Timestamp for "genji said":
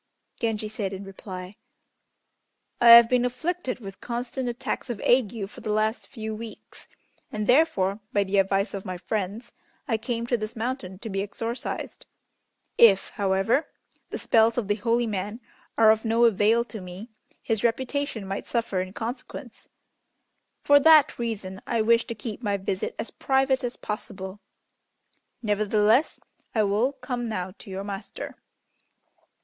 0.39-0.93